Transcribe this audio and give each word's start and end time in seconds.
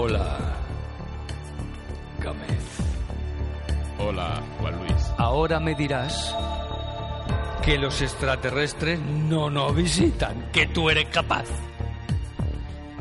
Hola, 0.00 0.38
Gámez. 2.20 2.78
Hola, 3.98 4.40
Juan 4.60 4.78
Luis. 4.78 5.12
Ahora 5.16 5.58
me 5.58 5.74
dirás 5.74 6.36
que 7.64 7.76
los 7.78 8.00
extraterrestres 8.00 9.00
no 9.00 9.50
nos 9.50 9.74
visitan, 9.74 10.50
que 10.52 10.66
tú 10.68 10.88
eres 10.88 11.06
capaz. 11.06 11.46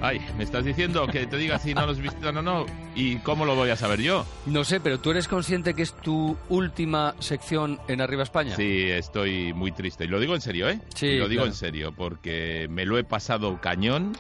Ay, 0.02 0.20
me 0.40 0.44
estás 0.44 0.66
diciendo 0.66 1.06
que 1.06 1.28
te 1.28 1.38
diga 1.38 1.60
si 1.60 1.76
no 1.76 1.86
los 1.86 2.00
visitan 2.00 2.36
o 2.38 2.42
no. 2.42 2.66
¿Y 2.96 3.18
cómo 3.18 3.46
lo 3.46 3.54
voy 3.54 3.70
a 3.70 3.76
saber 3.76 4.02
yo? 4.02 4.26
No 4.48 4.64
sé, 4.64 4.80
pero 4.80 5.00
¿tú 5.00 5.12
eres 5.12 5.28
consciente 5.28 5.76
que 5.76 5.84
es 5.84 5.94
tu 5.94 6.36
última 6.50 7.14
sección 7.20 7.80
en 7.88 8.02
Arriba 8.02 8.24
España? 8.24 8.56
Sí, 8.56 8.90
estoy 8.90 9.54
muy 9.54 9.72
triste. 9.72 10.06
Y 10.06 10.08
lo 10.08 10.20
digo 10.20 10.34
en 10.34 10.42
serio, 10.42 10.68
¿eh? 10.68 10.80
Sí, 10.96 11.18
Lo 11.18 11.28
digo 11.28 11.42
claro. 11.44 11.52
en 11.52 11.54
serio, 11.54 11.94
porque 11.96 12.66
me 12.72 12.86
lo 12.86 12.98
he 12.98 13.04
pasado 13.04 13.62
cañón 13.62 14.14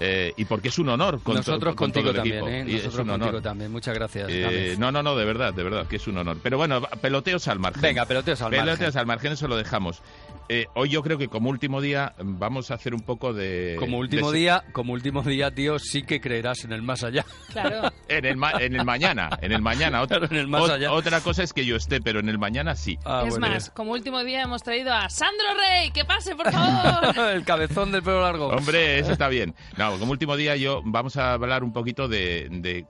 eh, 0.00 0.32
y 0.36 0.44
porque 0.44 0.68
es 0.68 0.78
un 0.78 0.88
honor. 0.88 1.20
Con 1.22 1.34
to- 1.34 1.40
Nosotros 1.40 1.74
con 1.74 1.92
todo 1.92 2.04
contigo 2.04 2.10
el 2.10 2.16
también, 2.16 2.36
equipo. 2.36 2.48
¿eh? 2.48 2.72
Y 2.72 2.76
es 2.76 2.84
Nosotros 2.84 3.00
un 3.04 3.08
contigo 3.10 3.28
honor. 3.30 3.42
también. 3.42 3.72
Muchas 3.72 3.94
gracias. 3.94 4.26
Eh, 4.30 4.76
no, 4.78 4.92
no, 4.92 5.02
no, 5.02 5.16
de 5.16 5.24
verdad, 5.24 5.52
de 5.54 5.62
verdad, 5.62 5.86
que 5.86 5.96
es 5.96 6.06
un 6.06 6.18
honor. 6.18 6.38
Pero 6.42 6.56
bueno, 6.56 6.80
peloteos 7.00 7.48
al 7.48 7.58
margen. 7.58 7.82
Venga, 7.82 8.04
peloteos 8.06 8.40
al 8.42 8.50
Peloteos 8.50 8.78
margen. 8.80 8.98
al 8.98 9.06
margen, 9.06 9.32
eso 9.32 9.48
lo 9.48 9.56
dejamos. 9.56 10.02
Eh, 10.50 10.66
hoy 10.74 10.88
yo 10.88 11.02
creo 11.02 11.18
que 11.18 11.28
como 11.28 11.50
último 11.50 11.80
día 11.82 12.14
mm, 12.22 12.38
vamos 12.38 12.70
a 12.70 12.74
hacer 12.74 12.94
un 12.94 13.00
poco 13.00 13.34
de... 13.34 13.76
Como 13.78 13.98
último 13.98 14.32
de- 14.32 14.38
día, 14.38 14.64
como 14.72 14.94
último 14.94 15.22
día, 15.22 15.50
tío, 15.50 15.78
sí 15.78 16.02
que 16.04 16.22
creerás 16.22 16.64
en 16.64 16.72
el 16.72 16.80
más 16.82 17.02
allá. 17.04 17.24
Claro. 17.52 17.92
En 18.08 18.24
el, 18.24 18.38
ma- 18.38 18.52
en 18.58 18.74
el 18.74 18.86
mañana, 18.86 19.28
en 19.42 19.52
el 19.52 19.60
mañana. 19.60 20.00
Otra, 20.00 20.18
Claro, 20.20 20.32
en 20.34 20.40
el 20.40 20.48
más 20.48 20.62
ot- 20.62 20.70
allá. 20.70 20.92
otra 20.92 21.20
cosa 21.20 21.42
es 21.42 21.52
que 21.52 21.66
yo 21.66 21.76
esté, 21.76 22.00
pero 22.00 22.20
en 22.20 22.30
el 22.30 22.38
mañana 22.38 22.74
sí. 22.74 22.98
Ah, 23.04 23.24
es 23.26 23.32
bueno. 23.38 23.48
más, 23.54 23.68
como 23.68 23.92
último 23.92 24.24
día 24.24 24.40
hemos 24.40 24.62
traído 24.62 24.94
a 24.94 25.10
Sandro 25.10 25.44
Rey. 25.58 25.90
¡Que 25.90 26.06
pase, 26.06 26.34
por 26.34 26.50
favor! 26.50 27.18
el 27.34 27.44
cabezón 27.44 27.92
del 27.92 28.02
pelo 28.02 28.22
largo. 28.22 28.46
Hombre, 28.48 28.98
eso 28.98 29.12
está 29.12 29.28
bien. 29.28 29.54
No, 29.76 29.98
como 29.98 30.10
último 30.12 30.36
día 30.36 30.56
yo 30.56 30.82
vamos 30.84 31.16
a 31.16 31.32
hablar 31.34 31.62
un 31.62 31.72
poquito 31.72 32.08
de, 32.08 32.48
de 32.50 32.86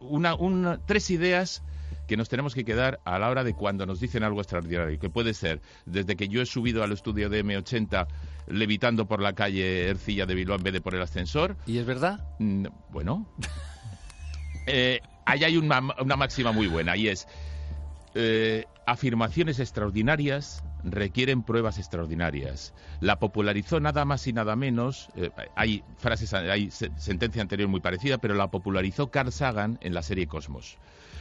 una, 0.00 0.34
una- 0.34 0.78
tres 0.84 1.10
ideas 1.10 1.62
que 2.06 2.16
nos 2.16 2.28
tenemos 2.28 2.54
que 2.54 2.64
quedar 2.64 3.00
a 3.04 3.18
la 3.20 3.28
hora 3.30 3.44
de 3.44 3.54
cuando 3.54 3.86
nos 3.86 4.00
dicen 4.00 4.24
algo 4.24 4.40
extraordinario, 4.40 4.98
que 4.98 5.08
puede 5.10 5.32
ser 5.32 5.62
desde 5.86 6.16
que 6.16 6.28
yo 6.28 6.42
he 6.42 6.46
subido 6.46 6.82
al 6.82 6.90
estudio 6.92 7.30
de 7.30 7.44
M80 7.44 8.06
levitando 8.48 9.06
por 9.06 9.22
la 9.22 9.32
calle 9.34 9.88
Ercilla 9.88 10.26
de 10.26 10.34
Bilbao 10.34 10.56
en 10.56 10.64
vez 10.64 10.72
de 10.72 10.80
por 10.80 10.94
el 10.96 11.02
ascensor. 11.02 11.56
¿Y 11.66 11.78
es 11.78 11.86
verdad? 11.86 12.20
Mm, 12.38 12.66
Bueno, 12.90 13.26
Eh, 14.66 15.00
ahí 15.24 15.42
hay 15.42 15.56
una, 15.56 15.80
una 16.00 16.16
máxima 16.16 16.52
muy 16.52 16.66
buena 16.68 16.96
y 16.96 17.08
es 17.08 17.26
eh, 18.14 18.64
afirmaciones 18.86 19.58
extraordinarias 19.58 20.62
requieren 20.84 21.42
pruebas 21.42 21.78
extraordinarias. 21.78 22.74
La 23.00 23.18
popularizó 23.18 23.80
nada 23.80 24.04
más 24.04 24.26
y 24.26 24.32
nada 24.32 24.56
menos, 24.56 25.08
eh, 25.16 25.30
hay 25.56 25.82
frases, 25.98 26.32
hay 26.34 26.70
se- 26.70 26.90
sentencia 26.96 27.42
anterior 27.42 27.68
muy 27.68 27.80
parecida, 27.80 28.18
pero 28.18 28.34
la 28.34 28.48
popularizó 28.50 29.10
Carl 29.10 29.32
Sagan 29.32 29.78
en 29.82 29.94
la 29.94 30.02
serie 30.02 30.26
Cosmos. 30.26 30.78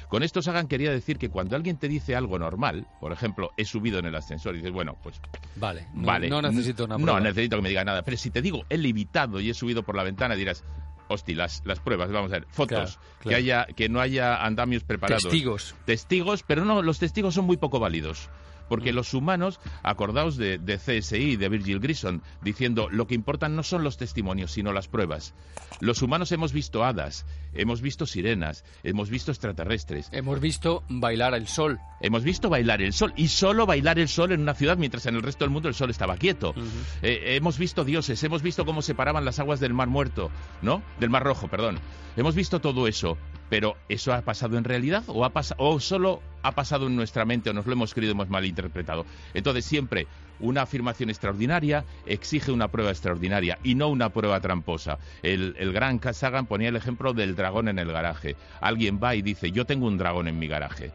Con 0.08 0.24
esto 0.24 0.42
Sagan 0.42 0.68
quería 0.68 0.90
decir 0.92 1.20
que 1.20 1.30
cuando 1.30 1.56
alguien 1.56 1.78
te 1.78 1.88
dice 1.88 2.16
algo 2.16 2.40
normal, 2.40 2.88
por 3.00 3.12
ejemplo, 3.12 3.52
he 3.58 3.66
subido 3.66 4.00
en 4.00 4.06
el 4.08 4.16
ascensor, 4.16 4.56
y 4.56 4.58
dices, 4.58 4.72
bueno, 4.74 4.98
pues 5.04 5.22
Vale. 5.56 5.88
No, 5.94 6.08
vale. 6.08 6.30
no 6.30 6.42
necesito 6.42 6.86
una 6.86 6.98
No 6.98 7.04
prueba. 7.04 7.20
necesito 7.20 7.58
que 7.58 7.62
me 7.62 7.70
diga 7.70 7.84
nada. 7.86 8.02
Pero 8.02 8.18
si 8.18 8.32
te 8.32 8.42
digo, 8.42 8.66
he 8.70 8.78
levitado 8.80 9.40
y 9.40 9.52
he 9.52 9.54
subido 9.54 9.84
por 9.84 9.96
la 9.96 10.02
ventana, 10.04 10.34
dirás, 10.36 10.64
hostia, 11.10 11.36
las, 11.36 11.62
las 11.66 11.80
pruebas, 11.80 12.12
vamos 12.12 12.32
a 12.32 12.36
ver, 12.40 12.48
fotos, 12.50 12.98
Claro, 12.98 13.30
Que, 13.30 13.36
haya, 13.36 13.66
que 13.66 13.88
no 13.88 14.00
haya 14.00 14.44
andamios 14.44 14.84
preparados. 14.84 15.24
Testigos. 15.24 15.76
Testigos, 15.86 16.42
pero 16.42 16.66
no, 16.66 16.82
los 16.82 16.98
testigos 16.98 17.36
son 17.36 17.46
muy 17.46 17.58
poco 17.58 17.80
válidos. 17.80 18.30
Mm. 18.70 18.70
Porque 18.70 18.94
los 18.94 19.14
humanos, 19.14 19.60
acordaos 19.84 20.38
de, 20.38 20.58
de 20.58 20.78
CSI, 20.78 21.36
de 21.36 21.50
Virgil 21.50 21.80
Grison, 21.80 22.22
diciendo 22.42 22.88
lo 22.90 23.08
que 23.08 23.16
importan 23.16 23.56
no 23.56 23.64
son 23.64 23.84
los 23.84 23.98
testimonios, 23.98 24.52
sino 24.52 24.74
las 24.74 24.88
pruebas. 24.88 25.34
Los 25.80 26.02
humanos 26.02 26.32
hemos 26.32 26.54
visto 26.54 26.84
hadas, 26.84 27.26
hemos 27.54 27.82
visto 27.82 28.06
sirenas, 28.06 28.64
hemos 28.84 29.10
visto 29.10 29.32
extraterrestres, 29.32 30.10
Hemos 30.12 30.40
visto 30.40 30.84
bailar 30.90 31.34
al 31.34 31.48
sol. 31.48 31.80
Hemos 32.02 32.24
visto 32.24 32.50
bailar 32.50 32.82
el 32.82 32.94
sol 32.94 33.14
y 33.16 33.28
solo 33.28 33.66
bailar 33.66 34.00
el 34.00 34.08
sol 34.08 34.32
en 34.32 34.42
una 34.42 34.54
ciudad 34.54 34.78
mientras 34.78 35.06
en 35.06 35.16
el 35.16 35.22
resto 35.22 35.44
del 35.44 35.52
mundo 35.52 35.68
el 35.70 35.76
sol 35.76 35.90
estaba 35.90 36.18
quieto. 36.18 36.54
Eh, 37.02 37.36
hemos 37.36 37.58
visto 37.58 37.84
dioses, 37.84 38.24
hemos 38.24 38.42
visto 38.42 38.66
cómo 38.66 38.82
separaban 38.82 39.26
las 39.26 39.40
aguas 39.40 39.60
del 39.60 39.74
Mar 39.74 39.88
Muerto, 39.88 40.32
¿no? 40.62 40.82
Del 41.00 41.10
Mar 41.10 41.24
Rojo, 41.24 41.48
perdón. 41.48 41.80
Hemos 42.16 42.36
visto 42.36 42.60
todo 42.60 42.88
eso, 42.88 43.18
pero 43.50 43.76
¿eso 43.90 44.14
ha 44.14 44.22
pasado 44.22 44.58
en 44.58 44.64
realidad 44.64 45.04
o, 45.08 45.26
ha 45.26 45.34
pas- 45.34 45.56
o 45.58 45.80
solo 45.80 46.22
ha 46.44 46.54
pasado 46.54 46.88
en 46.88 46.96
nuestra 46.96 47.26
mente 47.26 47.50
o 47.50 47.54
nos 47.54 47.66
lo 47.66 47.74
hemos 47.74 47.94
creído 47.94 48.12
hemos 48.14 48.30
malinterpretado? 48.30 49.06
Entonces 49.34 49.66
siempre 49.66 50.08
una 50.40 50.62
afirmación 50.62 51.10
extraordinaria 51.10 51.84
exige 52.06 52.52
una 52.52 52.70
prueba 52.70 52.92
extraordinaria 52.92 53.58
y 53.64 53.76
no 53.76 53.90
una 53.90 54.10
prueba 54.10 54.40
tramposa. 54.40 54.98
El, 55.22 55.56
el 55.60 55.74
gran 55.74 56.00
Sagan 56.14 56.46
ponía 56.46 56.70
el 56.70 56.76
ejemplo 56.78 57.14
del 57.14 57.36
dragón 57.36 57.68
en 57.68 57.78
el 57.80 57.92
garaje. 57.92 58.36
Alguien 58.62 59.00
va 59.04 59.16
y 59.16 59.22
dice, 59.22 59.52
yo 59.52 59.66
tengo 59.66 59.88
un 59.88 59.98
dragón 59.98 60.28
en 60.28 60.40
mi 60.40 60.48
garaje. 60.48 60.92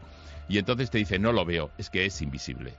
Y 0.49 0.57
entonces 0.57 0.89
te 0.89 0.97
dice, 0.97 1.19
no 1.19 1.31
lo 1.31 1.45
veo, 1.45 1.69
es 1.77 1.89
que 1.89 2.05
es 2.05 2.21
invisible. 2.21 2.73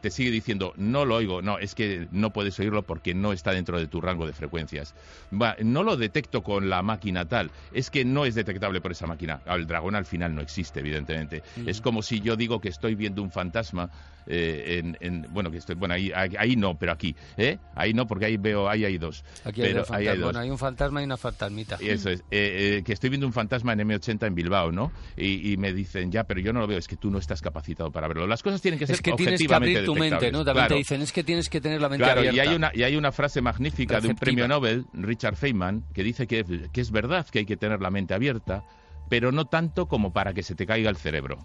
Te 0.00 0.10
sigue 0.10 0.30
diciendo, 0.30 0.72
no 0.76 1.04
lo 1.04 1.16
oigo, 1.16 1.42
no, 1.42 1.58
es 1.58 1.74
que 1.74 2.08
no 2.10 2.32
puedes 2.32 2.58
oírlo 2.58 2.82
porque 2.82 3.14
no 3.14 3.32
está 3.32 3.52
dentro 3.52 3.78
de 3.78 3.86
tu 3.86 4.00
rango 4.00 4.26
de 4.26 4.32
frecuencias. 4.32 4.94
Va, 5.32 5.56
no 5.62 5.82
lo 5.82 5.96
detecto 5.96 6.42
con 6.42 6.70
la 6.70 6.82
máquina 6.82 7.26
tal, 7.28 7.50
es 7.72 7.90
que 7.90 8.04
no 8.04 8.24
es 8.24 8.34
detectable 8.34 8.80
por 8.80 8.92
esa 8.92 9.06
máquina. 9.06 9.40
El 9.46 9.66
dragón 9.66 9.94
al 9.94 10.06
final 10.06 10.34
no 10.34 10.40
existe, 10.40 10.80
evidentemente. 10.80 11.42
Es 11.66 11.80
como 11.80 12.02
si 12.02 12.20
yo 12.20 12.36
digo 12.36 12.60
que 12.60 12.68
estoy 12.70 12.94
viendo 12.94 13.22
un 13.22 13.30
fantasma 13.30 13.90
eh, 14.26 14.78
en, 14.78 14.96
en- 15.00 15.26
bueno, 15.30 15.50
que 15.50 15.56
estoy, 15.58 15.74
bueno, 15.74 15.94
ahí, 15.94 16.12
ahí, 16.14 16.54
no, 16.56 16.78
pero 16.78 16.92
aquí, 16.92 17.16
¿eh? 17.36 17.58
Ahí 17.74 17.92
no, 17.94 18.06
porque 18.06 18.26
ahí 18.26 18.36
veo, 18.36 18.68
ahí 18.68 18.84
hay 18.84 18.96
dos. 18.98 19.24
Aquí 19.44 19.62
hay, 19.62 19.68
pero 19.72 19.80
ahí 19.90 20.06
hay 20.06 20.06
fantasmas. 20.06 20.18
dos. 20.18 20.24
Bueno, 20.26 20.38
hay 20.40 20.50
un 20.50 20.58
fantasma 20.58 21.00
y 21.00 21.04
una 21.04 21.16
fantasmita. 21.16 21.78
Y 21.80 21.88
eso 21.88 22.10
es, 22.10 22.20
eh, 22.30 22.76
eh, 22.78 22.82
que 22.84 22.92
estoy 22.92 23.10
viendo 23.10 23.26
un 23.26 23.32
fantasma 23.32 23.72
en 23.72 23.80
M80 23.80 24.26
en 24.26 24.34
Bilbao, 24.34 24.72
¿no? 24.72 24.92
Y, 25.16 25.52
y 25.52 25.56
me 25.56 25.72
dicen, 25.72 26.12
ya, 26.12 26.24
pero 26.24 26.40
yo 26.40 26.52
no 26.52 26.60
lo 26.60 26.66
veo, 26.66 26.78
es 26.78 26.86
que 26.86 26.96
tú 26.96 27.10
no 27.10 27.18
estás 27.18 27.40
capacitado 27.42 27.90
para 27.90 28.08
verlo. 28.08 28.26
Las 28.26 28.42
cosas 28.42 28.60
tienen 28.62 28.78
que 28.78 28.86
ser 28.86 28.94
Es 28.96 29.02
que 29.02 29.10
objetivamente 29.12 29.82
tu 29.94 30.00
mente. 30.00 30.32
¿no? 30.32 30.44
También 30.44 30.68
te 30.68 30.74
dicen, 30.74 31.02
es 31.02 31.12
que 31.12 31.24
tienes 31.24 31.48
que 31.48 31.60
tener 31.60 31.80
la 31.80 31.88
mente 31.88 32.04
Claro, 32.04 32.20
abierta. 32.20 32.36
y 32.36 32.40
hay, 32.48 32.54
una, 32.54 32.70
y 32.74 32.82
hay 32.82 32.96
una 32.96 33.12
frase 33.12 33.40
magnífica 33.40 34.00
de 34.00 34.08
un 34.08 34.16
premio 34.16 34.46
Nobel, 34.48 34.86
Richard 34.92 35.36
Feynman, 35.36 35.84
que 35.94 36.02
dice 36.02 36.26
que, 36.26 36.44
que 36.72 36.80
es 36.80 36.90
verdad 36.90 37.26
que 37.30 37.40
hay 37.40 37.46
que 37.46 37.56
tener 37.56 37.80
la 37.80 37.90
mente 37.90 38.14
abierta, 38.14 38.64
pero 39.10 39.32
no 39.32 39.44
tanto 39.44 39.86
como 39.86 40.12
para 40.14 40.32
que 40.32 40.42
se 40.42 40.54
te 40.54 40.64
caiga 40.64 40.88
el 40.88 40.96
cerebro. 40.96 41.44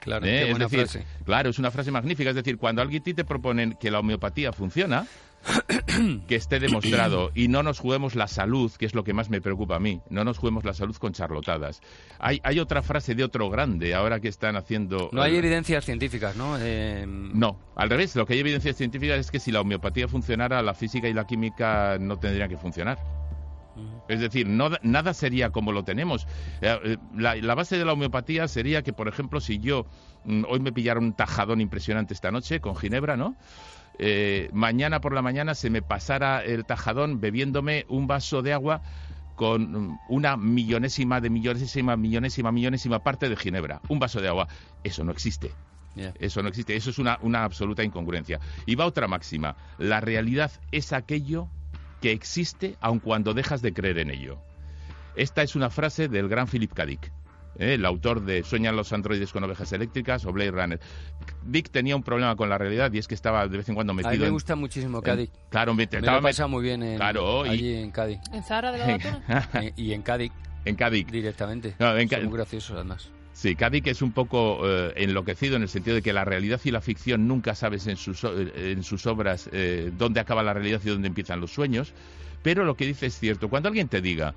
Claro, 0.00 0.24
¿eh? 0.24 0.28
qué 0.30 0.42
Es 0.44 0.50
buena 0.50 0.64
decir, 0.66 0.80
frase. 0.86 1.04
claro, 1.24 1.50
es 1.50 1.58
una 1.58 1.70
frase 1.72 1.90
magnífica. 1.90 2.30
Es 2.30 2.36
decir, 2.36 2.56
cuando 2.56 2.80
alguien 2.80 3.02
a 3.02 3.04
ti 3.04 3.14
te 3.14 3.24
proponen 3.24 3.76
que 3.80 3.90
la 3.90 3.98
homeopatía 3.98 4.52
funciona, 4.52 5.06
que 6.28 6.36
esté 6.36 6.60
demostrado 6.60 7.32
y 7.34 7.48
no 7.48 7.64
nos 7.64 7.80
juguemos 7.80 8.14
la 8.14 8.28
salud, 8.28 8.70
que 8.78 8.86
es 8.86 8.94
lo 8.94 9.02
que 9.02 9.12
más 9.12 9.28
me 9.28 9.40
preocupa 9.40 9.76
a 9.76 9.80
mí, 9.80 10.00
no 10.08 10.22
nos 10.22 10.38
juguemos 10.38 10.64
la 10.64 10.72
salud 10.72 10.94
con 10.96 11.12
charlotadas. 11.12 11.80
Hay, 12.20 12.40
hay 12.44 12.60
otra 12.60 12.80
frase 12.80 13.16
de 13.16 13.24
otro 13.24 13.50
grande, 13.50 13.92
ahora 13.92 14.20
que 14.20 14.28
están 14.28 14.54
haciendo... 14.54 15.10
No 15.12 15.20
hay 15.20 15.34
eh, 15.34 15.38
evidencias 15.38 15.84
científicas, 15.84 16.36
¿no? 16.36 16.58
Eh, 16.60 17.04
no, 17.08 17.58
al 17.74 17.90
revés, 17.90 18.14
lo 18.14 18.24
que 18.24 18.34
hay 18.34 18.38
evidencias 18.40 18.76
científicas 18.76 19.18
es 19.18 19.30
que 19.32 19.40
si 19.40 19.50
la 19.50 19.62
homeopatía 19.62 20.06
funcionara, 20.06 20.62
la 20.62 20.74
física 20.74 21.08
y 21.08 21.12
la 21.12 21.26
química 21.26 21.96
no 21.98 22.18
tendrían 22.18 22.48
que 22.48 22.56
funcionar. 22.56 22.98
Es 24.08 24.20
decir, 24.20 24.46
no, 24.46 24.70
nada 24.82 25.14
sería 25.14 25.50
como 25.50 25.72
lo 25.72 25.84
tenemos. 25.84 26.26
Eh, 26.60 26.78
eh, 26.84 26.96
La, 27.14 27.36
la 27.36 27.54
base 27.54 27.78
de 27.78 27.84
la 27.84 27.92
homeopatía 27.92 28.48
sería 28.48 28.82
que, 28.82 28.92
por 28.92 29.08
ejemplo, 29.08 29.40
si 29.40 29.58
yo 29.58 29.86
mm, 30.24 30.44
hoy 30.48 30.60
me 30.60 30.72
pillara 30.72 31.00
un 31.00 31.12
tajadón 31.12 31.60
impresionante 31.60 32.14
esta 32.14 32.30
noche 32.30 32.60
con 32.60 32.76
ginebra, 32.76 33.16
¿no? 33.16 33.36
Eh, 33.98 34.48
mañana 34.52 35.00
por 35.00 35.14
la 35.14 35.22
mañana 35.22 35.54
se 35.54 35.68
me 35.68 35.82
pasara 35.82 36.42
el 36.42 36.64
tajadón 36.64 37.20
bebiéndome 37.20 37.84
un 37.88 38.06
vaso 38.06 38.40
de 38.40 38.52
agua 38.52 38.82
con 39.36 39.72
mm, 39.72 39.98
una 40.08 40.36
millonésima 40.36 41.20
de 41.20 41.30
millonésima, 41.30 41.96
millonésima, 41.96 42.52
millonésima 42.52 42.98
parte 43.02 43.28
de 43.28 43.36
ginebra. 43.36 43.80
Un 43.88 43.98
vaso 43.98 44.20
de 44.20 44.28
agua. 44.28 44.48
Eso 44.84 45.04
no 45.04 45.12
existe. 45.12 45.52
Eso 46.18 46.42
no 46.42 46.48
existe. 46.48 46.76
Eso 46.76 46.90
es 46.90 46.98
una, 46.98 47.18
una 47.22 47.44
absoluta 47.44 47.84
incongruencia. 47.84 48.40
Y 48.64 48.74
va 48.74 48.86
otra 48.86 49.06
máxima. 49.06 49.56
La 49.78 50.00
realidad 50.00 50.50
es 50.72 50.92
aquello 50.92 51.48
que 52.00 52.12
existe 52.12 52.76
aun 52.80 52.98
cuando 53.00 53.34
dejas 53.34 53.62
de 53.62 53.72
creer 53.72 53.98
en 53.98 54.10
ello. 54.10 54.38
Esta 55.16 55.42
es 55.42 55.54
una 55.56 55.70
frase 55.70 56.08
del 56.08 56.28
gran 56.28 56.46
Philip 56.46 56.72
K. 56.72 56.86
Dick, 56.86 57.06
¿eh? 57.58 57.74
el 57.74 57.84
autor 57.84 58.22
de 58.24 58.42
Sueñan 58.44 58.76
los 58.76 58.92
androides 58.92 59.32
con 59.32 59.42
ovejas 59.44 59.72
eléctricas 59.72 60.24
o 60.24 60.32
Blade 60.32 60.50
Runner. 60.52 60.80
Dick 61.44 61.70
tenía 61.70 61.96
un 61.96 62.02
problema 62.02 62.36
con 62.36 62.48
la 62.48 62.56
realidad 62.58 62.92
y 62.92 62.98
es 62.98 63.08
que 63.08 63.14
estaba 63.14 63.46
de 63.48 63.56
vez 63.58 63.68
en 63.68 63.74
cuando 63.74 63.92
A 63.92 63.96
metido 63.96 64.12
mí 64.12 64.18
me 64.20 64.26
en- 64.26 64.32
gusta 64.32 64.54
muchísimo 64.56 64.98
en- 64.98 65.04
Cádiz. 65.04 65.30
claro, 65.50 65.74
me, 65.74 65.86
Me 65.90 65.98
estaba 65.98 66.18
lo 66.18 66.22
pasado 66.22 66.48
muy 66.48 66.62
bien 66.62 66.82
en, 66.82 66.96
Claro, 66.96 67.44
y- 67.44 67.48
allí 67.50 67.74
en 67.74 67.90
Cádiz. 67.90 68.20
¿En 68.32 68.42
Zahara 68.44 68.72
de 68.72 68.78
la? 68.78 69.50
Eh, 69.64 69.72
y 69.76 69.92
en 69.92 70.02
Cádiz 70.02 70.32
en 70.64 70.76
Cádiz. 70.76 71.06
directamente. 71.08 71.74
No, 71.78 71.96
en 71.96 72.08
Son 72.08 72.24
muy 72.24 72.34
graciosos 72.34 72.76
además. 72.76 73.10
Sí, 73.32 73.56
Cádiz 73.56 73.86
es 73.86 74.02
un 74.02 74.12
poco 74.12 74.60
eh, 74.68 74.92
enloquecido 74.96 75.56
en 75.56 75.62
el 75.62 75.68
sentido 75.68 75.94
de 75.96 76.02
que 76.02 76.12
la 76.12 76.24
realidad 76.24 76.60
y 76.64 76.70
la 76.70 76.80
ficción 76.80 77.26
nunca 77.26 77.54
sabes 77.54 77.86
en 77.86 77.96
sus, 77.96 78.22
o- 78.24 78.38
en 78.38 78.82
sus 78.82 79.06
obras 79.06 79.48
eh, 79.52 79.90
dónde 79.96 80.20
acaba 80.20 80.42
la 80.42 80.52
realidad 80.52 80.80
y 80.84 80.88
dónde 80.90 81.08
empiezan 81.08 81.40
los 81.40 81.52
sueños, 81.52 81.94
pero 82.42 82.64
lo 82.64 82.76
que 82.76 82.86
dice 82.86 83.06
es 83.06 83.18
cierto. 83.18 83.48
Cuando 83.48 83.68
alguien 83.68 83.88
te 83.88 84.02
diga, 84.02 84.34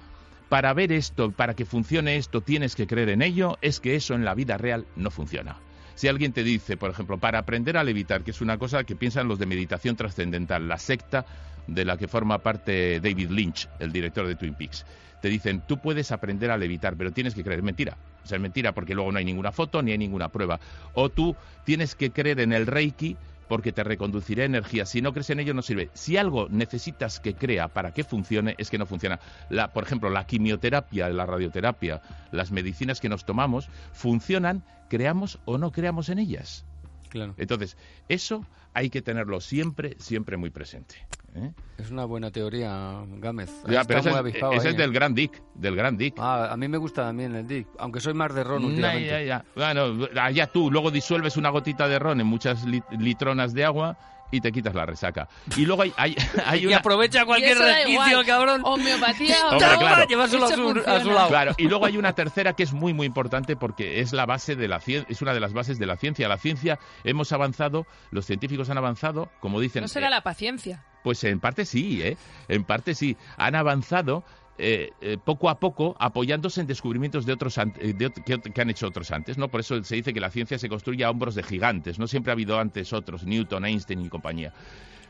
para 0.48 0.74
ver 0.74 0.92
esto, 0.92 1.31
para 1.31 1.54
que 1.56 1.66
funcione 1.66 2.16
esto, 2.18 2.42
tienes 2.42 2.75
que 2.75 2.88
creer 2.88 3.10
en 3.10 3.22
ello, 3.22 3.57
es 3.62 3.80
que 3.80 3.95
eso 3.95 4.13
en 4.13 4.24
la 4.24 4.36
vida 4.36 4.57
real 4.57 4.86
no 4.96 5.10
funciona. 5.12 5.57
Si 5.95 6.07
alguien 6.07 6.34
te 6.34 6.44
dice, 6.44 6.78
por 6.78 6.90
ejemplo, 6.90 7.18
para 7.18 7.40
aprender 7.40 7.78
a 7.78 7.84
levitar, 7.84 8.24
que 8.24 8.31
es 8.31 8.42
una 8.42 8.57
cosa 8.57 8.84
que 8.84 8.95
piensan 8.95 9.28
los 9.28 9.40
de 9.40 9.45
meditación 9.45 9.95
trascendental, 9.95 10.68
la 10.68 10.78
secta 10.78 11.25
de 11.68 11.86
la 11.86 11.98
que 11.98 12.07
forma 12.07 12.40
parte 12.40 13.00
David 13.00 13.30
Lynch, 13.30 13.69
el 13.80 13.92
director 13.92 14.28
de 14.28 14.36
Twin 14.36 14.56
Peaks, 14.56 14.86
te 15.22 15.30
dicen, 15.30 15.62
tú 15.66 15.78
puedes 15.78 16.12
aprender 16.12 16.51
a 16.51 16.57
levitar, 16.57 16.98
pero 16.98 17.12
tienes 17.12 17.34
que 17.34 17.44
creer. 17.44 17.63
Mentira. 17.63 17.98
O 18.24 18.28
sea, 18.28 18.36
es 18.36 18.42
mentira 18.42 18.74
porque 18.74 18.94
luego 18.94 19.12
no 19.12 19.19
hay 19.19 19.25
ninguna 19.25 19.54
foto 19.54 19.81
ni 19.81 19.92
hay 19.92 19.98
ninguna 19.98 20.28
prueba. 20.28 20.60
O 20.94 21.10
tú 21.10 21.36
tienes 21.63 21.96
que 21.96 22.12
creer 22.12 22.42
en 22.42 22.51
el 22.51 22.68
Reiki 22.68 23.16
porque 23.54 23.72
te 23.72 23.84
reconducirá 23.84 24.46
energía. 24.46 24.84
Si 24.84 25.00
no 25.00 25.14
crees 25.14 25.30
en 25.30 25.40
ello, 25.40 25.54
no 25.54 25.62
sirve. 25.62 25.92
Si 25.94 26.18
algo 26.18 26.48
necesitas 26.50 27.20
que 27.20 27.36
crea 27.36 27.68
para 27.68 27.94
que 27.94 28.04
funcione, 28.04 28.56
es 28.58 28.72
que 28.72 28.80
no 28.80 28.88
funciona. 28.88 29.20
La, 29.52 29.72
por 29.74 29.84
ejemplo, 29.84 30.10
la 30.10 30.26
quimioterapia, 30.26 31.08
la 31.10 31.28
radioterapia, 31.28 32.02
las 32.32 32.52
medicinas 32.52 33.00
que 33.00 33.10
nos 33.10 33.26
tomamos, 33.26 33.70
funcionan, 33.92 34.64
creamos 34.90 35.38
o 35.46 35.60
no 35.60 35.72
creamos 35.72 36.10
en 36.10 36.18
ellas. 36.18 36.66
Claro. 37.13 37.36
Entonces, 37.38 37.77
eso 38.10 38.44
hay 38.74 38.89
que 38.89 39.04
tenerlo 39.04 39.39
siempre, 39.39 39.95
siempre 40.00 40.36
muy 40.36 40.50
presente. 40.50 40.95
¿eh? 41.36 41.51
Es 41.77 41.92
una 41.92 42.06
buena 42.06 42.31
teoría, 42.31 43.04
Gámez. 43.19 43.51
Ya, 43.68 43.83
pero 43.83 44.00
es- 44.00 44.07
ahí, 44.07 44.57
es 44.57 44.63
del 44.75 44.89
¿eh? 44.89 44.94
Gran 44.94 45.13
Dick, 45.13 45.39
del 45.54 45.75
Gran 45.75 45.95
Dick. 45.95 46.15
Ah, 46.18 46.50
a 46.51 46.57
mí 46.57 46.68
me 46.68 46.77
gusta 46.80 47.04
también 47.04 47.36
el 47.36 47.45
Dick, 47.48 47.68
aunque 47.77 48.00
soy 48.00 48.15
más 48.15 48.33
de 48.33 48.44
ron 48.44 48.65
últimamente. 48.65 49.07
ya, 49.07 49.21
ya. 49.21 49.45
Bueno, 49.56 50.07
allá 50.19 50.48
tú, 50.48 50.71
luego 50.71 50.89
disuelves 50.89 51.38
una 51.38 51.50
gotita 51.50 51.88
de 51.88 52.00
ron 52.00 52.19
en 52.19 52.25
muchas 52.25 52.65
li- 52.65 52.81
litronas 52.98 53.54
de 53.54 53.63
agua 53.63 53.95
y 54.34 54.42
te 54.42 54.52
quitas 54.52 54.74
la 54.74 54.86
resaca. 54.86 55.30
Y 55.56 55.66
luego 55.66 55.84
hay, 55.84 55.94
hay, 55.96 56.16
hay 56.46 56.64
Y 56.64 56.68
una... 56.68 56.78
aprovecha 56.78 57.22
Y 57.22 57.26
cualquier 57.26 57.52
eso 57.52 57.64
da 57.66 57.76
resquicio, 57.76 58.26
cabrón. 58.26 58.62
Homeopatía 58.66 59.36
o 59.46 59.50
Hombre, 59.52 59.68
claro. 59.78 60.08
Llevárselo 60.08 60.46
a 60.46 60.50
su, 60.50 60.84
a 60.86 61.00
su 61.02 61.12
lado. 61.12 61.28
Claro, 61.30 61.56
y 61.58 61.68
luego 61.68 61.86
hay 61.86 61.98
una 61.98 62.14
tercera 62.16 62.54
que 62.54 62.64
es 62.64 62.74
muy 62.74 62.94
muy 62.94 63.06
importante 63.06 63.56
porque 63.56 64.00
es 64.02 64.12
la 64.12 64.26
base 64.26 64.56
de 64.56 64.68
la 64.68 64.80
ciencia, 64.80 65.08
es 65.10 65.22
una 65.22 65.34
de 65.34 65.40
las 65.40 65.54
bases 65.54 65.78
de 65.80 65.86
la 65.86 65.96
ciencia. 65.98 66.28
La 66.28 66.38
ciencia 66.38 66.80
hemos 67.04 67.32
avanzado, 67.32 67.86
los 68.12 68.26
científicos 68.26 68.70
han 68.70 68.78
avanzado, 68.78 69.30
como 69.40 69.60
dicen, 69.60 69.82
No 69.84 69.88
será 69.88 70.08
eh, 70.08 70.10
la 70.12 70.22
paciencia. 70.22 70.84
pues 71.04 71.24
en 71.24 71.40
parte 71.40 71.66
sí, 71.66 72.02
¿eh? 72.02 72.18
En 72.48 72.64
parte 72.64 72.96
sí, 72.96 73.16
han 73.38 73.56
avanzado 73.56 74.24
eh, 74.60 74.92
eh, 75.02 75.18
poco 75.24 75.50
a 75.50 75.60
poco 75.60 75.96
apoyándose 76.00 76.62
en 76.62 76.68
descubrimientos 76.68 77.26
de 77.26 77.34
otros 77.34 77.58
eh, 77.58 77.94
de 77.94 78.12
que, 78.12 78.62
han 78.62 78.70
hecho 78.70 78.88
otros 78.88 79.10
antes, 79.12 79.38
¿no? 79.38 79.48
Por 79.48 79.62
eso 79.62 79.84
se 79.84 79.96
dice 79.96 80.14
que 80.14 80.20
la 80.20 80.30
ciencia 80.30 80.60
se 80.60 80.70
construye 80.70 81.04
a 81.04 81.10
hombros 81.10 81.34
de 81.34 81.42
gigantes, 81.42 81.98
no 81.98 82.06
siempre 82.06 82.32
ha 82.32 82.34
habido 82.34 82.60
antes 82.60 82.94
otros, 82.94 83.26
Newton, 83.26 83.66
Einstein 83.66 84.02
y 84.02 84.10
compañía. 84.10 84.54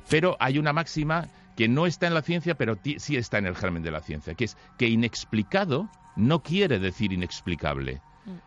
Pero 0.10 0.38
hay 0.40 0.60
una 0.60 0.72
máxima 0.72 1.28
que 1.58 1.68
no 1.68 1.86
está 1.86 2.08
en 2.08 2.14
la 2.14 2.22
ciencia, 2.22 2.56
pero 2.56 2.78
sí 2.98 3.18
está 3.18 3.38
en 3.38 3.46
el 3.46 3.56
germen 3.56 3.84
de 3.84 3.92
la 3.92 4.00
ciencia, 4.00 4.34
que 4.34 4.46
es 4.46 4.58
que 4.78 4.88
inexplicado 4.88 5.90
no 6.16 6.42
quiere 6.42 6.80
decir 6.80 7.12
inexplicable. 7.12 8.02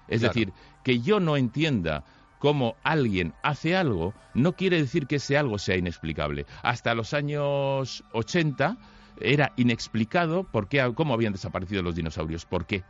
Es 0.09 0.21
Claro. 0.21 0.33
decir, 0.33 0.53
que 0.83 1.01
yo 1.01 1.21
no 1.21 1.37
entienda 1.37 2.05
cómo 2.39 2.77
alguien 2.83 3.35
hace 3.43 3.77
algo, 3.77 4.15
no 4.33 4.55
quiere 4.55 4.79
decir 4.79 5.07
que 5.07 5.17
ese 5.17 5.37
algo 5.37 5.59
sea 5.59 5.77
inexplicable. 5.77 6.47
Hasta 6.63 6.95
los 6.95 7.13
años 7.13 8.03
80 8.13 8.79
era 9.21 9.53
inexplicado 9.57 10.45
por 10.45 10.69
qué, 10.69 10.91
cómo 10.95 11.15
habían 11.15 11.33
desaparecido 11.33 11.83
los 11.83 11.95
dinosaurios. 11.95 12.45
¿Por 12.45 12.67
qué? 12.67 12.85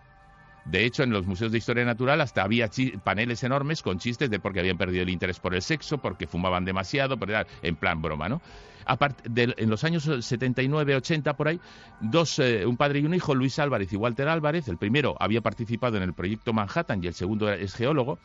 De 0.64 0.84
hecho, 0.84 1.04
en 1.04 1.10
los 1.10 1.26
museos 1.26 1.52
de 1.52 1.58
historia 1.58 1.84
natural 1.84 2.20
hasta 2.20 2.42
había 2.42 2.68
paneles 3.04 3.44
enormes 3.44 3.82
con 3.82 4.00
chistes 4.00 4.30
de 4.30 4.40
porque 4.40 4.58
habían 4.58 4.76
perdido 4.76 5.04
el 5.04 5.10
interés 5.10 5.38
por 5.38 5.54
el 5.54 5.62
sexo, 5.62 5.98
porque 5.98 6.26
fumaban 6.26 6.64
demasiado, 6.64 7.16
en 7.62 7.76
plan 7.76 8.02
broma, 8.02 8.28
¿no? 8.28 8.42
Aparte, 8.84 9.28
de- 9.28 9.54
en 9.58 9.70
los 9.70 9.84
años 9.84 10.06
79-80 10.06 11.36
por 11.36 11.48
ahí, 11.48 11.60
dos, 12.00 12.38
eh, 12.40 12.66
un 12.66 12.76
padre 12.76 13.00
y 13.00 13.04
un 13.04 13.14
hijo, 13.14 13.34
Luis 13.34 13.58
Álvarez 13.60 13.92
y 13.92 13.96
Walter 13.96 14.28
Álvarez, 14.28 14.66
el 14.68 14.76
primero 14.76 15.16
había 15.20 15.40
participado 15.40 15.96
en 15.96 16.02
el 16.02 16.14
proyecto 16.14 16.52
Manhattan 16.52 17.02
y 17.02 17.08
el 17.08 17.14
segundo 17.14 17.52
es 17.52 17.74
geólogo, 17.74 18.18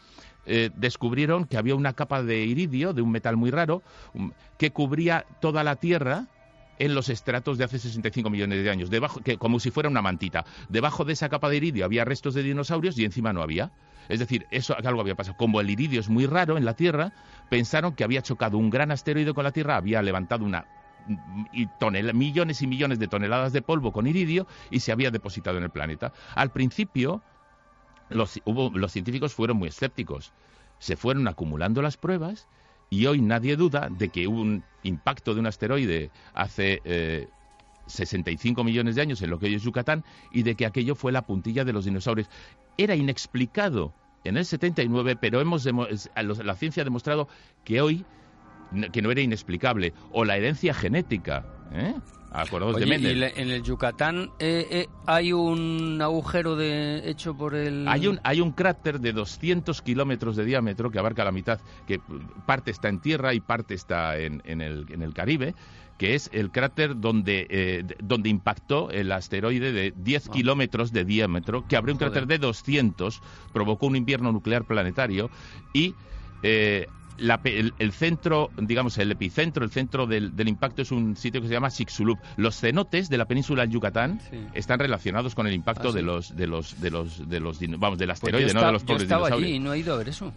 eh, 0.45 0.71
descubrieron 0.75 1.45
que 1.45 1.57
había 1.57 1.75
una 1.75 1.93
capa 1.93 2.23
de 2.23 2.43
iridio, 2.43 2.93
de 2.93 3.01
un 3.03 3.11
metal 3.11 3.37
muy 3.37 3.51
raro, 3.51 3.83
que 4.57 4.71
cubría 4.71 5.25
toda 5.41 5.63
la 5.63 5.75
Tierra 5.75 6.27
en 6.83 6.95
los 6.95 7.09
estratos 7.09 7.57
de 7.57 7.63
hace 7.63 7.77
65 7.79 8.29
millones 8.29 8.63
de 8.63 8.69
años, 8.69 8.89
debajo, 8.89 9.21
que, 9.21 9.37
como 9.37 9.59
si 9.59 9.69
fuera 9.71 9.87
una 9.89 10.01
mantita. 10.01 10.45
Debajo 10.69 11.05
de 11.05 11.13
esa 11.13 11.29
capa 11.29 11.47
de 11.49 11.57
iridio 11.57 11.85
había 11.85 12.05
restos 12.05 12.33
de 12.33 12.43
dinosaurios 12.43 12.97
y 12.97 13.05
encima 13.05 13.33
no 13.33 13.41
había. 13.43 13.71
Es 14.09 14.19
decir, 14.19 14.47
eso 14.51 14.75
algo 14.83 14.99
había 15.01 15.15
pasado. 15.15 15.37
Como 15.37 15.61
el 15.61 15.69
iridio 15.69 15.99
es 15.99 16.09
muy 16.09 16.25
raro 16.25 16.57
en 16.57 16.65
la 16.65 16.73
Tierra, 16.75 17.13
pensaron 17.49 17.93
que 17.93 18.03
había 18.03 18.21
chocado 18.23 18.57
un 18.57 18.69
gran 18.71 18.91
asteroide 18.91 19.33
con 19.33 19.43
la 19.43 19.51
Tierra, 19.51 19.77
había 19.77 20.01
levantado 20.01 20.43
una 20.43 20.65
y 21.51 21.65
tonel- 21.79 22.13
millones 22.13 22.61
y 22.61 22.67
millones 22.67 22.99
de 22.99 23.07
toneladas 23.07 23.53
de 23.53 23.61
polvo 23.61 23.91
con 23.91 24.05
iridio 24.07 24.47
y 24.69 24.79
se 24.81 24.91
había 24.91 25.11
depositado 25.11 25.57
en 25.57 25.63
el 25.63 25.69
planeta. 25.69 26.13
Al 26.35 26.51
principio, 26.51 27.21
los, 28.09 28.39
hubo- 28.45 28.71
los 28.77 28.91
científicos 28.91 29.33
fueron 29.33 29.57
muy 29.57 29.69
escépticos. 29.69 30.33
Se 30.79 30.95
fueron 30.95 31.27
acumulando 31.27 31.81
las 31.81 31.97
pruebas 31.97 32.47
y 32.91 33.05
hoy 33.05 33.21
nadie 33.21 33.55
duda 33.55 33.89
de 33.89 34.09
que 34.09 34.27
hubo 34.27 34.41
un 34.41 34.63
impacto 34.83 35.33
de 35.33 35.39
un 35.39 35.47
asteroide 35.47 36.11
hace 36.33 36.81
eh, 36.83 37.29
65 37.87 38.63
millones 38.65 38.95
de 38.95 39.01
años 39.01 39.21
en 39.21 39.29
lo 39.29 39.39
que 39.39 39.45
hoy 39.47 39.55
es 39.55 39.63
Yucatán 39.63 40.03
y 40.31 40.43
de 40.43 40.55
que 40.55 40.65
aquello 40.65 40.93
fue 40.93 41.13
la 41.13 41.25
puntilla 41.25 41.63
de 41.63 41.71
los 41.71 41.85
dinosaurios. 41.85 42.29
Era 42.77 42.95
inexplicado 42.95 43.93
en 44.25 44.35
el 44.35 44.45
79, 44.45 45.15
pero 45.15 45.39
hemos 45.39 45.65
la 45.65 46.55
ciencia 46.55 46.81
ha 46.81 46.83
demostrado 46.83 47.29
que 47.63 47.81
hoy 47.81 48.05
que 48.91 49.01
no 49.01 49.09
era 49.09 49.21
inexplicable 49.21 49.93
o 50.11 50.25
la 50.25 50.37
herencia 50.37 50.73
genética, 50.73 51.45
¿eh? 51.73 51.93
Acordaos 52.33 52.77
de 52.77 52.85
Mendel. 52.85 53.11
y 53.17 53.19
le- 53.19 53.41
en 53.41 53.49
el 53.49 53.61
Yucatán 53.61 54.31
eh, 54.39 54.67
eh, 54.71 54.87
hay 55.05 55.33
un 55.33 55.99
agujero 56.01 56.55
de 56.55 57.09
hecho 57.09 57.35
por 57.35 57.55
el... 57.55 57.85
Hay 57.87 58.07
un, 58.07 58.19
hay 58.23 58.39
un 58.41 58.51
cráter 58.53 58.99
de 59.01 59.11
200 59.11 59.81
kilómetros 59.81 60.35
de 60.37 60.45
diámetro 60.45 60.89
que 60.91 60.99
abarca 60.99 61.25
la 61.25 61.31
mitad, 61.33 61.59
que 61.85 61.99
parte 62.45 62.71
está 62.71 62.87
en 62.89 62.99
tierra 63.01 63.33
y 63.33 63.41
parte 63.41 63.73
está 63.73 64.17
en, 64.17 64.41
en 64.45 64.61
el, 64.61 64.85
en 64.89 65.01
el 65.01 65.13
Caribe, 65.13 65.55
que 65.97 66.15
es 66.15 66.29
el 66.33 66.51
cráter 66.51 66.99
donde, 66.99 67.47
eh, 67.49 67.83
de- 67.85 67.97
donde 68.01 68.29
impactó 68.29 68.89
el 68.91 69.11
asteroide 69.11 69.71
de 69.73 69.93
10 69.97 70.29
Ah. 70.29 70.31
kilómetros 70.31 70.93
de 70.93 71.03
diámetro, 71.03 71.67
que 71.67 71.75
abrió 71.75 71.93
un 71.93 71.99
Joder. 71.99 72.13
cráter 72.13 72.27
de 72.27 72.37
200, 72.39 73.21
provocó 73.51 73.87
un 73.87 73.95
invierno 73.97 74.31
nuclear 74.31 74.63
planetario 74.63 75.29
y... 75.73 75.93
eh, 76.43 76.87
la 77.21 77.39
el, 77.45 77.73
el 77.79 77.91
centro, 77.93 78.49
digamos, 78.57 78.97
el 78.97 79.11
epicentro, 79.11 79.63
el 79.63 79.71
centro 79.71 80.07
del, 80.07 80.35
del 80.35 80.47
impacto 80.47 80.81
es 80.81 80.91
un 80.91 81.15
sitio 81.15 81.41
que 81.41 81.47
se 81.47 81.53
llama 81.53 81.69
Chicxulub. 81.69 82.17
Los 82.37 82.59
cenotes 82.59 83.09
de 83.09 83.17
la 83.17 83.25
península 83.25 83.63
Yucatán 83.65 84.19
Sí. 84.29 84.37
están 84.53 84.79
relacionados 84.79 85.35
con 85.35 85.47
el 85.47 85.53
impacto 85.53 85.89
Ah, 85.89 85.91
sí. 85.91 85.97
de 85.97 86.03
los 86.03 86.35
de 86.35 86.47
los 86.47 86.81
de 86.81 86.89
los 86.91 87.29
de 87.29 87.39
los 87.39 87.59
vamos 87.79 87.97
del 87.99 88.07
Pues 88.09 88.17
asteroide, 88.17 88.47
yo 88.47 88.53
no 88.53 88.59
esta- 88.59 88.67
de 88.67 88.73
los 88.73 88.81
yo 88.81 88.87
pobres 88.87 89.07
dinosaurios. 89.07 89.41
allí 89.41 89.53
y 89.55 89.59
no 89.59 89.73
he 89.73 89.79
ido 89.79 89.93
a 89.93 89.97
ver 89.97 90.09
eso. 90.09 90.33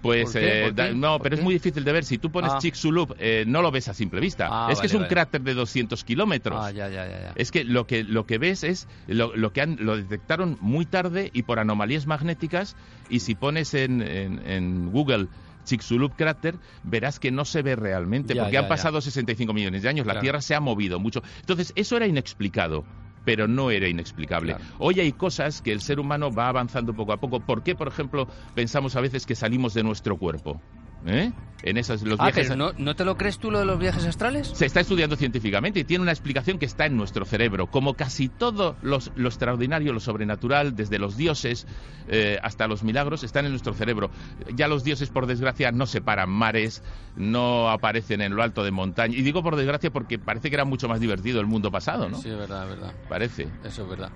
Pues 0.00 0.32
eh, 0.36 0.72
no, 0.94 1.14
¿Por 1.18 1.22
pero 1.24 1.34
es 1.34 1.42
muy 1.42 1.54
difícil 1.54 1.82
de 1.82 1.90
ver. 1.90 2.04
Si 2.04 2.18
tú 2.18 2.30
pones 2.30 2.52
Ah. 2.54 2.58
Chicxulub, 2.60 3.16
eh, 3.18 3.42
no 3.48 3.62
lo 3.62 3.72
ves 3.72 3.88
a 3.88 3.94
simple 3.94 4.20
vista. 4.20 4.46
Ah, 4.48 4.68
es 4.70 4.76
que 4.78 4.82
vale, 4.82 4.86
es 4.86 4.94
un 4.94 5.00
vale. 5.00 5.08
cráter 5.08 5.40
de 5.42 5.54
200 5.54 6.04
kilómetros. 6.04 6.56
Ah, 6.62 6.70
ya, 6.70 6.88
ya, 6.88 7.04
ya. 7.08 7.20
ya. 7.20 7.32
Es 7.34 7.50
que 7.50 7.64
lo 7.64 7.84
que 7.88 8.04
lo 8.04 8.24
que 8.24 8.38
ves 8.38 8.62
es 8.62 8.86
lo, 9.08 9.34
lo 9.36 9.52
que 9.52 9.60
han 9.60 9.76
lo 9.80 9.96
detectaron 9.96 10.56
muy 10.60 10.86
tarde 10.86 11.30
y 11.34 11.42
por 11.42 11.58
anomalías 11.58 12.06
magnéticas 12.06 12.76
y 13.10 13.18
si 13.20 13.34
pones 13.34 13.74
en, 13.74 14.00
en, 14.02 14.40
en 14.48 14.92
Google 14.92 15.26
Chicxulub 15.68 16.14
cráter 16.16 16.58
verás 16.82 17.20
que 17.20 17.30
no 17.30 17.44
se 17.44 17.62
ve 17.62 17.76
realmente 17.76 18.34
Ya, 18.34 18.42
porque 18.42 18.54
ya, 18.54 18.58
han 18.60 18.64
ya. 18.64 18.68
pasado 18.68 19.00
65 19.00 19.52
millones 19.52 19.82
de 19.82 19.88
años, 19.88 20.06
la 20.06 20.14
Claro. 20.14 20.22
Tierra 20.22 20.40
se 20.40 20.54
ha 20.54 20.60
movido 20.60 20.98
mucho. 20.98 21.22
Entonces, 21.40 21.72
eso 21.76 21.96
era 21.96 22.06
inexplicado. 22.06 22.84
Pero 23.24 23.46
no 23.46 23.70
era 23.70 23.86
inexplicable. 23.88 24.54
Claro. 24.54 24.64
Hoy 24.78 25.00
hay 25.00 25.12
cosas 25.12 25.60
que 25.60 25.70
el 25.72 25.82
ser 25.82 26.00
humano 26.00 26.32
va 26.32 26.48
avanzando 26.48 26.94
poco 26.94 27.12
a 27.12 27.18
poco. 27.18 27.40
¿Por 27.40 27.62
qué, 27.62 27.74
por 27.74 27.86
ejemplo, 27.88 28.26
pensamos 28.54 28.96
a 28.96 29.02
veces 29.02 29.26
que 29.26 29.34
salimos 29.34 29.74
de 29.74 29.82
nuestro 29.82 30.16
cuerpo? 30.16 30.62
¿Eh? 31.06 31.32
En 31.64 31.76
esas 31.76 32.02
los 32.02 32.20
Ah, 32.20 32.26
viajes 32.26 32.46
pero 32.50 32.56
no, 32.56 32.72
¿no 32.78 32.94
te 32.94 33.04
lo 33.04 33.16
crees 33.16 33.38
tú 33.38 33.50
lo 33.50 33.58
de 33.58 33.64
los 33.64 33.80
viajes 33.80 34.04
astrales? 34.04 34.46
se 34.46 34.64
está 34.64 34.78
estudiando 34.78 35.16
científicamente 35.16 35.80
y 35.80 35.84
tiene 35.84 36.02
una 36.02 36.12
explicación 36.12 36.56
que 36.56 36.66
está 36.66 36.86
en 36.86 36.96
nuestro 36.96 37.24
cerebro. 37.24 37.66
Como 37.66 37.94
casi 37.94 38.28
todo 38.28 38.76
los- 38.80 39.10
lo 39.16 39.28
extraordinario, 39.28 39.92
lo 39.92 39.98
sobrenatural, 39.98 40.76
desde 40.76 41.00
los 41.00 41.16
dioses 41.16 41.66
eh, 42.10 42.38
hasta 42.44 42.68
los 42.68 42.84
milagros, 42.84 43.24
están 43.24 43.44
en 43.44 43.50
nuestro 43.50 43.74
cerebro. 43.74 44.10
Ya 44.54 44.68
los 44.68 44.84
dioses, 44.84 45.10
por 45.10 45.26
desgracia, 45.26 45.72
no 45.72 45.86
separan 45.86 46.30
mares, 46.30 46.82
no 47.16 47.68
aparecen 47.70 48.20
en 48.22 48.36
lo 48.36 48.42
alto 48.44 48.62
de 48.62 48.70
montaña. 48.70 49.16
Y 49.16 49.22
digo 49.22 49.42
por 49.42 49.56
desgracia 49.56 49.90
porque 49.90 50.18
parece 50.18 50.48
que 50.50 50.54
era 50.56 50.64
mucho 50.64 50.88
más 50.88 51.00
divertido 51.00 51.40
el 51.40 51.46
mundo 51.46 51.70
pasado, 51.72 52.08
¿no? 52.08 52.18
Sí, 52.22 52.28
es 52.30 52.38
verdad, 52.38 52.62
es 52.64 52.70
verdad. 52.78 52.94
Parece. 53.08 53.48
Eso 53.64 53.82
es 53.82 53.88
verdad. 53.90 54.10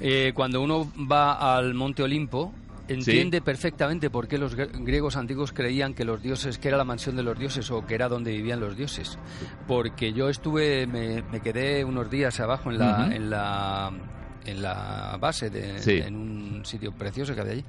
Eh, 0.00 0.32
cuando 0.34 0.60
uno 0.60 0.92
va 1.10 1.56
al 1.56 1.72
Monte 1.72 2.02
Olimpo, 2.02 2.52
entiende 2.88 3.40
perfectamente 3.40 4.10
por 4.10 4.28
qué 4.28 4.38
los 4.38 4.56
gr- 4.56 4.70
griegos 4.84 5.16
antiguos 5.16 5.52
creían 5.52 5.94
que 5.94 6.04
los 6.04 6.22
dioses, 6.22 6.58
que 6.58 6.68
era 6.68 6.76
la 6.76 6.84
mansión 6.84 7.16
de 7.16 7.22
los 7.22 7.38
dioses 7.38 7.70
o 7.70 7.86
que 7.86 7.94
era 7.94 8.08
donde 8.08 8.30
vivían 8.32 8.60
los 8.60 8.76
dioses. 8.76 9.18
Porque 9.66 10.12
yo 10.12 10.28
estuve, 10.28 10.86
me, 10.86 11.22
me 11.22 11.40
quedé 11.40 11.84
unos 11.84 12.10
días 12.10 12.40
abajo 12.40 12.70
en 12.70 12.78
la, 12.78 13.14
en 13.14 13.30
la, 13.30 13.90
en 14.44 14.62
la 14.62 15.16
base, 15.20 15.50
de, 15.50 15.78
Sí. 15.80 15.92
en 16.04 16.16
un 16.16 16.64
sitio 16.64 16.92
precioso 16.92 17.34
que 17.34 17.40
había 17.40 17.52
allí. 17.54 17.64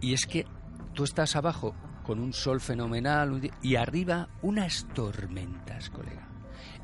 Y 0.00 0.12
es 0.14 0.26
que 0.26 0.46
tú 0.92 1.04
estás 1.04 1.34
abajo 1.36 1.74
con 2.04 2.20
un 2.20 2.32
sol 2.32 2.60
fenomenal 2.60 3.40
y 3.62 3.76
arriba 3.76 4.28
unas 4.42 4.86
tormentas, 4.94 5.88
colega. 5.90 6.28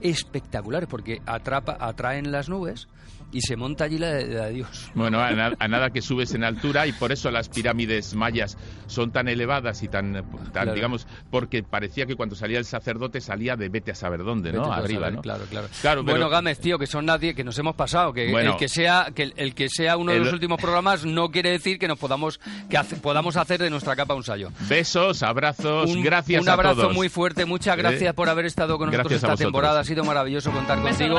Espectaculares 0.00 0.88
porque 0.88 1.20
atrapa, 1.26 1.76
atraen 1.80 2.32
las 2.32 2.48
nubes 2.48 2.88
y 3.32 3.40
se 3.42 3.56
monta 3.56 3.84
allí 3.84 3.98
la 3.98 4.12
de, 4.12 4.50
Dios. 4.50 4.90
Bueno, 4.94 5.20
a, 5.20 5.68
nada 5.68 5.90
que 5.90 6.02
subes 6.02 6.34
en 6.34 6.44
altura 6.44 6.86
y 6.86 6.92
por 6.92 7.12
eso 7.12 7.30
las 7.30 7.48
pirámides 7.48 8.14
mayas 8.14 8.56
son 8.86 9.12
tan 9.12 9.28
elevadas 9.28 9.82
y 9.82 9.88
tan, 9.88 10.24
digamos, 10.74 11.06
porque 11.30 11.62
parecía 11.62 12.06
que 12.06 12.16
cuando 12.16 12.34
salía 12.34 12.58
el 12.58 12.64
sacerdote 12.64 13.20
salía 13.20 13.56
de 13.56 13.68
vete 13.68 13.92
a 13.92 13.94
saber 13.94 14.24
dónde, 14.24 14.52
¿no? 14.52 14.72
Arriba, 14.72 15.10
¿no? 15.10 15.22
Claro, 15.22 15.44
claro. 15.80 16.02
bueno, 16.02 16.28
Gámez, 16.28 16.58
tío, 16.58 16.78
que 16.78 16.86
son 16.86 17.06
nadie, 17.06 17.34
que 17.34 17.44
nos 17.44 17.58
hemos 17.58 17.74
pasado, 17.76 18.12
que 18.12 18.30
el 18.30 18.56
que 18.56 18.68
sea, 18.68 19.08
que 19.14 19.32
el, 19.36 19.54
que 19.54 19.68
sea 19.68 19.96
uno 19.96 20.12
de 20.12 20.18
los 20.18 20.32
últimos 20.32 20.60
programas 20.60 21.04
no 21.04 21.30
quiere 21.30 21.50
decir 21.50 21.78
que 21.78 21.88
nos 21.88 21.98
podamos, 21.98 22.40
que 22.68 22.78
podamos 22.96 23.36
hacer 23.36 23.60
de 23.60 23.70
nuestra 23.70 23.94
capa 23.96 24.14
un 24.14 24.24
sallo. 24.24 24.50
Besos, 24.68 25.22
abrazos, 25.22 25.94
gracias 26.02 26.42
a 26.42 26.56
todos. 26.56 26.64
Un 26.64 26.68
abrazo 26.70 26.90
muy 26.90 27.08
fuerte, 27.08 27.44
muchas 27.44 27.76
¿Eh? 27.76 27.78
gracias 27.78 28.14
por 28.14 28.28
haber 28.28 28.46
estado 28.46 28.78
con 28.78 28.90
nosotros 28.90 29.12
esta 29.12 29.36
temporada, 29.36 29.84
sido 29.90 30.04
maravilloso 30.04 30.52
contar 30.52 30.80
contigo. 30.80 31.18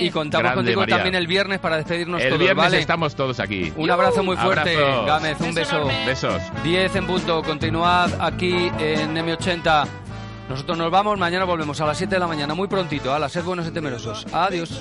y 0.00 0.10
contamos 0.10 0.52
contigo 0.52 0.86
también 0.86 1.14
el 1.14 1.26
viernes 1.26 1.60
para 1.60 1.76
despedirnos 1.76 2.20
el 2.20 2.36
viernes 2.36 2.72
estamos 2.74 3.14
todos 3.14 3.38
aquí. 3.40 3.72
Un 3.76 3.90
abrazo 3.90 4.22
muy 4.22 4.36
fuerte, 4.36 4.76
Gámez, 5.06 5.40
un 5.40 5.54
beso. 5.54 5.86
Besos. 6.06 6.42
10 6.64 6.96
en 6.96 7.06
punto, 7.06 7.42
continuad 7.42 8.10
aquí 8.20 8.70
en 8.78 9.16
M80. 9.16 9.86
Nosotros 10.48 10.78
nos 10.78 10.90
vamos, 10.90 11.18
mañana 11.18 11.44
volvemos 11.44 11.78
a 11.80 11.86
las 11.86 11.98
7 11.98 12.14
de 12.14 12.18
la 12.18 12.26
mañana, 12.26 12.54
muy 12.54 12.68
prontito. 12.68 13.12
A 13.12 13.18
las 13.18 13.32
6 13.32 13.44
buenos 13.44 13.66
y 13.68 13.70
temerosos. 13.70 14.26
Adiós. 14.32 14.70